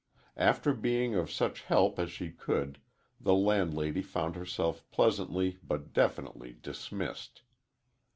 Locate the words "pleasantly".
4.89-5.59